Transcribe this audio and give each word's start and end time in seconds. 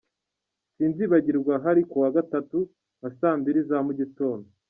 Sinzabyibagirwa 0.75 1.53
hari 1.65 1.81
ku 1.89 1.95
wa 2.03 2.09
gatatu 2.17 2.57
nka 2.97 3.09
saa 3.17 3.37
mbili 3.39 3.59
za 3.69 3.77
mu 3.85 3.91
gitondo. 3.99 4.47